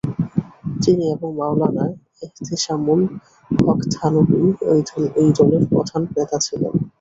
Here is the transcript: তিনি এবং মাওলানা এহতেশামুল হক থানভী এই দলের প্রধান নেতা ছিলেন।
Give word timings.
তিনি 0.83 1.03
এবং 1.15 1.29
মাওলানা 1.39 1.85
এহতেশামুল 2.23 3.01
হক 3.51 3.79
থানভী 3.93 4.41
এই 5.21 5.29
দলের 5.37 5.63
প্রধান 5.71 6.01
নেতা 6.15 6.37
ছিলেন। 6.45 6.73